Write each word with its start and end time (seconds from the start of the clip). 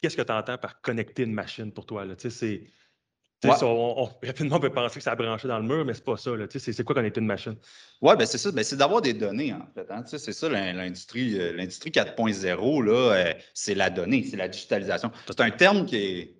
qu'est-ce 0.00 0.16
que 0.16 0.22
tu 0.22 0.32
entends 0.32 0.58
par 0.58 0.80
connecter 0.80 1.22
une 1.24 1.32
machine 1.32 1.72
pour 1.72 1.86
toi? 1.86 2.04
Là? 2.04 2.14
C'est. 2.18 2.64
Ouais. 3.44 3.52
on, 3.62 4.02
on- 4.02 4.10
rapidement, 4.26 4.56
on 4.56 4.60
peut 4.60 4.72
penser 4.72 4.96
que 4.98 5.02
ça 5.04 5.12
a 5.12 5.14
branché 5.16 5.46
dans 5.46 5.58
le 5.58 5.64
mur, 5.66 5.84
mais 5.84 5.94
c'est 5.94 6.04
pas 6.04 6.16
ça. 6.16 6.34
là. 6.34 6.48
Tu 6.48 6.58
sais, 6.58 6.72
C'est 6.72 6.84
quoi 6.84 6.94
connecter 6.94 7.20
une 7.20 7.26
machine? 7.26 7.56
Oui, 8.00 8.14
ben 8.18 8.24
c'est 8.26 8.38
ça. 8.38 8.50
Ben 8.50 8.64
c'est 8.64 8.76
d'avoir 8.76 9.02
des 9.02 9.12
données, 9.14 9.52
en 9.52 9.66
fait. 9.74 9.86
hein. 9.90 10.02
Tu 10.02 10.10
sais, 10.10 10.18
c'est 10.18 10.32
ça, 10.32 10.48
l'in- 10.48 10.72
l'industrie, 10.72 11.38
euh, 11.38 11.52
l'industrie 11.52 11.90
4.0, 11.90 12.82
là, 12.82 12.92
euh, 13.14 13.34
c'est 13.54 13.74
la 13.74 13.90
donnée, 13.90 14.24
c'est 14.24 14.36
la 14.36 14.48
digitalisation. 14.48 15.10
C'est 15.26 15.40
un 15.40 15.50
terme 15.50 15.84
qui 15.86 15.96
est, 15.96 16.35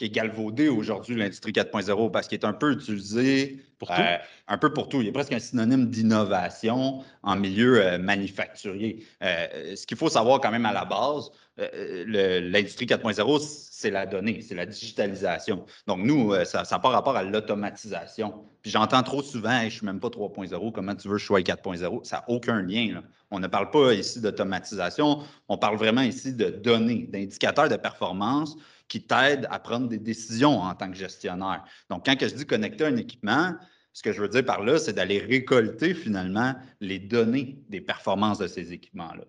qui 0.00 0.06
est 0.06 0.08
galvaudé 0.08 0.70
aujourd'hui, 0.70 1.14
l'industrie 1.14 1.52
4.0, 1.52 2.10
parce 2.10 2.26
qu'il 2.26 2.38
est 2.38 2.46
un 2.46 2.54
peu 2.54 2.72
utilisé 2.72 3.62
Pour 3.78 3.88
tout? 3.88 4.00
euh, 4.00 4.16
un 4.48 4.56
peu 4.56 4.72
pour 4.72 4.88
tout. 4.88 5.02
Il 5.02 5.08
est 5.08 5.12
presque 5.12 5.34
un 5.34 5.38
synonyme 5.38 5.90
d'innovation 5.90 7.04
en 7.22 7.36
milieu 7.36 7.84
euh, 7.84 7.98
manufacturier. 7.98 9.04
Euh, 9.22 9.76
ce 9.76 9.86
qu'il 9.86 9.98
faut 9.98 10.08
savoir 10.08 10.40
quand 10.40 10.50
même 10.50 10.64
à 10.64 10.72
la 10.72 10.86
base, 10.86 11.30
l'industrie 11.58 12.86
4.0, 12.86 13.40
c'est 13.70 13.90
la 13.90 14.06
donnée, 14.06 14.40
c'est 14.40 14.54
la 14.54 14.64
digitalisation. 14.64 15.66
Donc, 15.86 15.98
nous, 15.98 16.32
ça 16.46 16.62
n'a 16.70 16.78
pas 16.78 16.88
rapport 16.88 17.14
à 17.16 17.22
l'automatisation. 17.22 18.46
Puis 18.62 18.70
j'entends 18.70 19.02
trop 19.02 19.22
souvent, 19.22 19.50
Hey, 19.50 19.68
je 19.68 19.74
ne 19.74 19.78
suis 19.80 19.86
même 19.86 20.00
pas 20.00 20.08
3.0, 20.08 20.72
comment 20.72 20.94
tu 20.94 21.08
veux 21.08 21.14
que 21.16 21.20
je 21.20 21.26
sois 21.26 21.40
4.0? 21.40 22.04
Ça 22.04 22.16
n'a 22.16 22.24
aucun 22.28 22.62
lien. 22.62 22.94
là. 22.94 23.02
On 23.30 23.38
ne 23.38 23.46
parle 23.48 23.70
pas 23.70 23.92
ici 23.92 24.22
d'automatisation, 24.22 25.18
on 25.48 25.58
parle 25.58 25.76
vraiment 25.76 26.00
ici 26.00 26.32
de 26.32 26.46
données, 26.48 27.06
d'indicateurs 27.12 27.68
de 27.68 27.76
performance 27.76 28.56
qui 28.90 29.00
t'aident 29.00 29.46
à 29.50 29.60
prendre 29.60 29.88
des 29.88 29.98
décisions 29.98 30.58
en 30.58 30.74
tant 30.74 30.90
que 30.90 30.96
gestionnaire. 30.96 31.64
Donc, 31.88 32.04
quand 32.04 32.16
je 32.20 32.34
dis 32.34 32.44
connecter 32.44 32.84
un 32.84 32.96
équipement, 32.96 33.54
ce 33.92 34.02
que 34.02 34.12
je 34.12 34.20
veux 34.20 34.28
dire 34.28 34.44
par 34.44 34.62
là, 34.62 34.78
c'est 34.78 34.92
d'aller 34.92 35.18
récolter 35.18 35.94
finalement 35.94 36.54
les 36.80 36.98
données 36.98 37.62
des 37.68 37.80
performances 37.80 38.38
de 38.38 38.48
ces 38.48 38.72
équipements-là. 38.72 39.24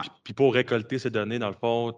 Puis, 0.00 0.10
puis 0.24 0.34
pour 0.34 0.54
récolter 0.54 0.98
ces 0.98 1.10
données, 1.10 1.38
dans 1.38 1.50
le 1.50 1.54
fond, 1.54 1.94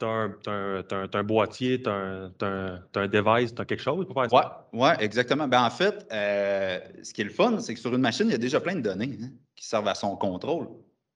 tu 0.00 0.04
as, 0.04 0.28
un, 0.48 1.22
boîtier, 1.22 1.80
tu 1.80 1.88
as, 1.88 2.30
un 2.42 3.08
device, 3.08 3.54
tu 3.54 3.62
as 3.62 3.64
quelque 3.64 3.82
chose 3.82 4.04
pour 4.04 4.20
faire 4.20 4.30
ça? 4.30 4.68
Oui, 4.72 4.80
ouais, 4.80 4.96
exactement. 4.98 5.46
Ben, 5.46 5.62
en 5.62 5.70
fait, 5.70 6.04
euh, 6.12 6.80
ce 7.02 7.14
qui 7.14 7.20
est 7.20 7.24
le 7.24 7.30
fun, 7.30 7.60
c'est 7.60 7.74
que 7.74 7.80
sur 7.80 7.94
une 7.94 8.00
machine, 8.00 8.26
il 8.26 8.32
y 8.32 8.34
a 8.34 8.38
déjà 8.38 8.60
plein 8.60 8.74
de 8.74 8.80
données 8.80 9.18
hein, 9.22 9.30
qui 9.54 9.64
servent 9.64 9.88
à 9.88 9.94
son 9.94 10.16
contrôle. 10.16 10.68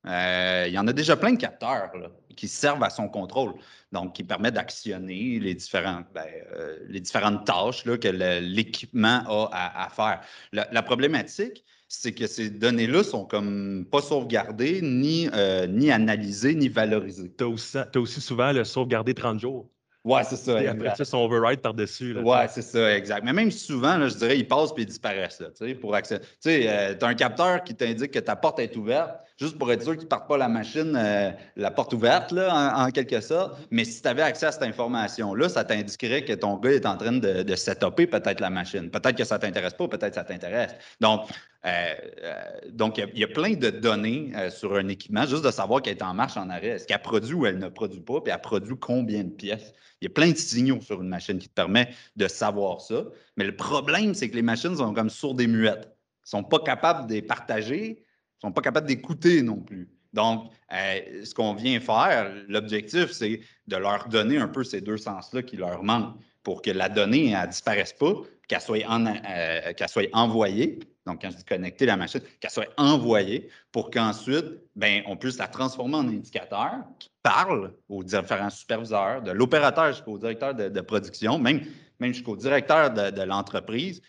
Euh, 0.07 0.65
il 0.69 0.73
y 0.73 0.79
en 0.79 0.87
a 0.87 0.93
déjà 0.93 1.17
plein 1.17 1.33
de 1.33 1.39
capteurs 1.39 1.91
là, 1.99 2.09
qui 2.37 2.49
servent 2.49 2.83
à 2.83 2.91
son 2.91 3.09
contrôle, 3.09 3.55
donc 3.93 4.15
qui 4.15 4.25
permettent 4.25 4.55
d'actionner 4.55 5.39
les, 5.39 5.55
différents, 5.55 6.03
ben, 6.15 6.25
euh, 6.53 6.79
les 6.89 7.01
différentes 7.01 7.45
tâches 7.47 7.85
là, 7.85 7.99
que 7.99 8.09
l'équipement 8.09 9.23
a 9.27 9.49
à, 9.53 9.87
à 9.87 9.89
faire. 9.89 10.21
La, 10.53 10.69
la 10.73 10.83
problématique, 10.83 11.65
c'est 11.93 12.13
que 12.13 12.29
ces 12.29 12.51
données-là 12.51 13.03
sont 13.03 13.25
comme 13.25 13.85
pas 13.91 14.01
sauvegardées, 14.01 14.81
ni, 14.81 15.29
euh, 15.35 15.67
ni 15.67 15.91
analysées, 15.91 16.55
ni 16.55 16.69
valorisées. 16.69 17.33
Tu 17.37 17.43
as 17.43 17.49
aussi, 17.49 17.79
t'as 17.93 18.01
aussi 18.01 18.21
souvent 18.21 18.53
le 18.53 18.63
sauvegarder 18.63 19.13
30 19.13 19.41
jours. 19.41 19.69
Ouais, 20.05 20.23
c'est 20.25 20.37
ça. 20.37 20.53
Et 20.53 20.67
exact. 20.67 20.81
après 20.81 20.97
ça, 20.97 21.05
son 21.05 21.19
override 21.19 21.61
par-dessus. 21.61 22.17
Ouais, 22.19 22.47
c'est 22.49 22.63
ça, 22.63 22.97
exact. 22.97 23.23
Mais 23.25 23.33
même 23.33 23.51
souvent, 23.51 23.99
là, 23.99 24.09
je 24.09 24.17
dirais, 24.17 24.39
ils 24.39 24.47
passent 24.47 24.73
puis 24.73 24.85
ils 24.85 24.87
disparaissent. 24.87 25.41
Là, 25.41 25.49
tu 25.49 25.67
sais, 25.67 25.75
pour 25.75 25.95
accès. 25.95 26.21
Tu 26.21 26.27
sais, 26.39 26.97
tu 26.99 27.05
as 27.05 27.09
un 27.09 27.15
capteur 27.15 27.63
qui 27.65 27.75
t'indique 27.75 28.13
que 28.13 28.21
ta 28.21 28.37
porte 28.37 28.61
est 28.61 28.77
ouverte, 28.77 29.11
juste 29.41 29.59
pour 29.59 29.73
être 29.73 29.83
sûr 29.83 29.95
tu 29.97 30.01
ne 30.05 30.09
partes 30.09 30.29
pas 30.29 30.37
la 30.37 30.49
machine, 30.49 30.95
euh, 30.97 31.31
la 31.57 31.71
porte 31.71 31.93
ouverte, 31.95 32.31
là, 32.33 32.77
en, 32.77 32.87
en 32.87 32.91
quelque 32.91 33.21
sorte. 33.21 33.59
Mais 33.71 33.85
si 33.85 34.03
tu 34.03 34.09
avais 34.09 34.23
accès 34.23 34.47
à 34.47 34.53
cette 34.53 34.63
information-là, 34.63 35.49
ça 35.49 35.65
t'indiquerait 35.65 36.25
que 36.25 36.35
ton 36.35 36.57
gars 36.57 36.73
est 36.73 36.87
en 36.87 36.97
train 36.97 37.13
de, 37.13 37.43
de 37.43 37.55
setuper 37.57 38.07
peut-être 38.07 38.41
la 38.41 38.51
machine. 38.51 38.91
Peut-être 38.91 39.17
que 39.17 39.25
ça 39.25 39.37
ne 39.37 39.41
t'intéresse 39.43 39.75
pas, 39.75 39.89
peut-être 39.89 40.11
que 40.11 40.15
ça 40.17 40.25
t'intéresse. 40.25 40.73
Donc, 41.01 41.23
euh, 41.67 41.95
euh, 42.23 42.35
donc, 42.71 42.99
il 42.99 43.01
y 43.01 43.05
a- 43.05 43.11
il 43.15 43.21
y, 43.21 43.25
a 43.25 43.29
plein 43.29 43.55
de 43.55 43.71
données 43.71 44.33
euh, 44.37 44.51
sur 44.51 44.75
un 44.77 44.89
équipement, 44.89 45.27
juste 45.27 45.45
de 45.45 45.51
savoir 45.51 45.83
qu'elle 45.83 45.97
est 45.97 46.03
en 46.03 46.15
marche 46.15 46.37
en 46.37 46.49
arrêt. 46.51 46.69
Est-ce 46.69 46.87
qu'elle 46.87 47.03
produit 47.03 47.35
ou 47.35 47.47
elle 47.47 47.59
ne 47.59 47.69
produit 47.69 48.01
pas, 48.01 48.21
puis 48.21 48.33
elle 48.33 48.41
produit 48.41 48.77
combien 48.79 49.25
de 49.25 49.31
pièces? 49.31 49.73
Il 50.01 50.07
y 50.07 50.11
a 50.11 50.15
plein 50.15 50.31
de 50.31 50.37
signaux 50.37 50.81
sur 50.81 51.03
une 51.03 51.09
machine 51.09 51.39
qui 51.39 51.49
te 51.49 51.55
permet 51.55 51.91
de 52.17 52.27
savoir 52.29 52.81
ça. 52.81 53.05
Mais 53.37 53.45
le 53.45 53.55
problème, 53.55 54.15
c'est 54.15 54.31
que 54.31 54.37
les 54.37 54.43
machines 54.43 54.75
sont 54.77 54.95
comme 54.95 55.11
sourdes 55.11 55.41
et 55.43 55.47
muettes. 55.47 55.95
Ils 56.25 56.37
ne 56.37 56.43
sont 56.43 56.45
pas 56.45 56.59
capables 56.61 57.07
de 57.09 57.15
les 57.15 57.23
partager, 57.23 58.05
ne 58.43 58.49
sont 58.49 58.53
pas 58.53 58.63
capables 58.63 58.87
d'écouter 58.87 59.43
non 59.43 59.57
plus. 59.57 59.89
Donc, 60.13 60.51
euh, 60.73 61.25
ce 61.25 61.35
qu'on 61.35 61.55
vient 61.55 61.79
faire, 61.81 62.33
l'objectif, 62.49 63.13
c'est 63.13 63.41
de 63.67 63.77
leur 63.77 64.09
donner 64.09 64.39
un 64.39 64.49
peu 64.49 64.65
ces 64.65 64.81
deux 64.81 64.97
sens-là 64.97 65.43
qui 65.43 65.57
leur 65.57 65.83
manquent 65.83 66.17
pour 66.43 66.63
que 66.63 66.71
la 66.71 66.89
donnée 66.89 67.33
ne 67.33 67.47
disparaisse 67.47 67.93
pas, 67.93 68.15
qu'elle 68.49 68.61
soit, 68.61 68.85
en- 68.89 69.07
euh, 69.07 69.73
soit 69.87 70.09
envoyée. 70.13 70.81
Donc, 71.07 71.23
quand 71.23 71.31
je 71.31 71.37
dis 71.37 71.45
connecter 71.45 71.87
la 71.87 71.97
machine, 71.97 72.21
qu'elle 72.41 72.51
soit 72.51 72.69
envoyée 72.77 73.49
pour 73.73 73.91
qu'ensuite, 73.91 74.47
ben, 74.75 75.03
on 75.07 75.17
puisse 75.17 75.39
la 75.39 75.47
transformer 75.47 75.97
en 75.97 76.09
indicateur 76.09 76.81
qui 76.99 77.11
parle 77.23 77.73
aux 77.89 78.03
différents 78.03 78.51
superviseurs, 78.51 79.23
de 79.23 79.31
l'opérateur 79.31 79.93
jusqu'au 79.93 80.19
directeur 80.19 80.55
de, 80.55 80.69
de 80.69 80.81
production, 80.81 81.39
même, 81.39 81.61
même 82.01 82.13
jusqu'au 82.13 82.37
directeur 82.37 82.91
de, 82.93 83.11
de 83.11 83.23
l'entreprise, 83.23 84.03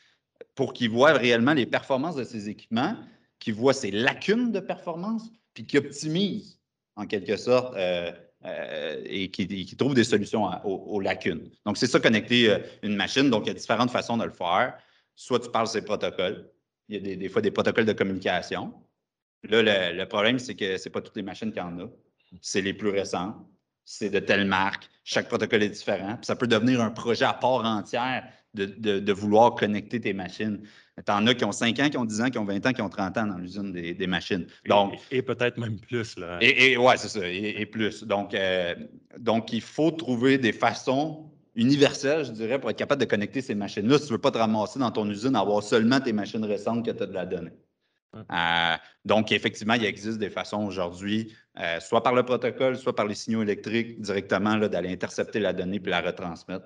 pour 0.55 0.73
qu'ils 0.73 0.89
voient 0.89 1.13
réellement 1.13 1.53
les 1.53 1.65
performances 1.65 2.15
de 2.15 2.23
ces 2.23 2.49
équipements, 2.49 2.95
qu'ils 3.41 3.55
voient 3.55 3.73
ses 3.73 3.91
lacunes 3.91 4.53
de 4.53 4.61
performance, 4.61 5.23
puis 5.53 5.65
qu'ils 5.65 5.79
optimisent 5.79 6.59
en 6.95 7.05
quelque 7.05 7.35
sorte 7.35 7.75
euh, 7.75 8.11
euh, 8.45 9.01
et 9.03 9.29
qui, 9.31 9.47
qui 9.47 9.75
trouvent 9.75 9.95
des 9.95 10.05
solutions 10.05 10.45
aux, 10.63 10.95
aux 10.95 10.99
lacunes. 11.01 11.49
Donc, 11.65 11.75
c'est 11.77 11.87
ça, 11.87 11.99
connecter 11.99 12.49
euh, 12.49 12.59
une 12.83 12.95
machine. 12.95 13.29
Donc, 13.29 13.45
il 13.45 13.47
y 13.47 13.51
a 13.51 13.55
différentes 13.55 13.91
façons 13.91 14.15
de 14.15 14.23
le 14.23 14.31
faire. 14.31 14.77
Soit 15.15 15.39
tu 15.39 15.49
parles 15.49 15.67
ces 15.67 15.81
protocoles. 15.81 16.49
Il 16.87 16.95
y 16.95 16.97
a 16.99 17.01
des, 17.01 17.15
des 17.17 17.29
fois 17.29 17.41
des 17.41 17.51
protocoles 17.51 17.85
de 17.85 17.93
communication. 17.93 18.73
Là, 19.43 19.61
le, 19.63 19.97
le 19.97 20.05
problème, 20.07 20.37
c'est 20.37 20.55
que 20.55 20.77
ce 20.77 20.87
n'est 20.87 20.91
pas 20.91 21.01
toutes 21.01 21.17
les 21.17 21.23
machines 21.23 21.51
qu'il 21.51 21.61
y 21.61 21.65
en 21.65 21.79
a. 21.79 21.89
C'est 22.41 22.61
les 22.61 22.73
plus 22.73 22.89
récentes. 22.89 23.35
C'est 23.85 24.09
de 24.09 24.19
telle 24.19 24.45
marque. 24.45 24.89
Chaque 25.03 25.27
protocole 25.27 25.63
est 25.63 25.69
différent. 25.69 26.15
Puis 26.15 26.25
ça 26.25 26.35
peut 26.35 26.47
devenir 26.47 26.81
un 26.81 26.91
projet 26.91 27.25
à 27.25 27.33
part 27.33 27.65
entière 27.65 28.23
de, 28.53 28.65
de- 28.65 28.99
de 28.99 29.13
vouloir 29.13 29.55
connecter 29.55 29.99
tes 29.99 30.13
machines. 30.13 30.61
Tu 31.03 31.11
en 31.11 31.25
as 31.25 31.33
qui 31.33 31.45
ont 31.45 31.51
5 31.51 31.79
ans, 31.79 31.89
qui 31.89 31.97
ont 31.97 32.05
10 32.05 32.21
ans, 32.21 32.29
qui 32.29 32.37
ont 32.37 32.45
20 32.45 32.65
ans, 32.67 32.73
qui 32.73 32.81
ont 32.81 32.89
30 32.89 33.17
ans 33.17 33.25
dans 33.27 33.37
l'usine 33.37 33.71
des, 33.71 33.93
des 33.95 34.07
machines. 34.07 34.45
Donc, 34.67 34.93
et, 35.09 35.17
et 35.17 35.21
peut-être 35.23 35.57
même 35.57 35.79
plus. 35.79 36.17
Là. 36.17 36.37
et, 36.41 36.73
et 36.73 36.77
ouais, 36.77 36.95
c'est 36.97 37.07
ça, 37.07 37.27
et, 37.27 37.55
et 37.61 37.65
plus. 37.65 38.03
Donc, 38.03 38.33
euh, 38.35 38.75
donc, 39.17 39.51
il 39.51 39.61
faut 39.61 39.89
trouver 39.91 40.37
des 40.37 40.51
façons 40.51 41.31
universelles, 41.55 42.25
je 42.25 42.31
dirais, 42.31 42.59
pour 42.59 42.69
être 42.69 42.77
capable 42.77 43.01
de 43.01 43.07
connecter 43.07 43.41
ces 43.41 43.55
machines-là. 43.55 43.97
Si 43.97 44.05
tu 44.05 44.11
ne 44.11 44.17
veux 44.17 44.21
pas 44.21 44.31
te 44.31 44.37
ramasser 44.37 44.79
dans 44.79 44.91
ton 44.91 45.09
usine, 45.09 45.35
avoir 45.35 45.63
seulement 45.63 45.99
tes 45.99 46.13
machines 46.13 46.45
récentes 46.45 46.85
que 46.85 46.91
tu 46.91 47.01
as 47.03 47.07
de 47.07 47.13
la 47.13 47.25
donnée. 47.25 47.51
Ouais. 48.13 48.21
Euh, 48.31 48.77
donc, 49.05 49.31
effectivement, 49.31 49.75
il 49.75 49.85
existe 49.85 50.17
des 50.17 50.29
façons 50.29 50.63
aujourd'hui, 50.65 51.33
euh, 51.59 51.79
soit 51.79 52.03
par 52.03 52.13
le 52.13 52.23
protocole, 52.23 52.77
soit 52.77 52.95
par 52.95 53.05
les 53.05 53.15
signaux 53.15 53.41
électriques, 53.41 54.01
directement 54.01 54.57
d'aller 54.57 54.91
intercepter 54.91 55.39
la 55.39 55.53
donnée 55.53 55.79
puis 55.79 55.91
la 55.91 56.01
retransmettre. 56.01 56.65